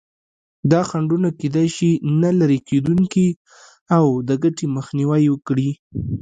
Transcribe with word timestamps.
دا 0.71 0.81
خنډونه 0.89 1.27
کېدای 1.39 1.67
شي 1.75 1.91
نه 2.21 2.29
لرې 2.39 2.59
کېدونکي 2.69 3.27
او 3.97 4.05
د 4.27 4.29
ګټې 4.43 4.65
مخنیوی 4.75 5.23
وکړي. 5.29 5.69